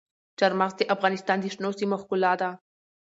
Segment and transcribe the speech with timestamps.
[0.39, 2.49] چار مغز د افغانستان د شنو سیمو ښکلا ده.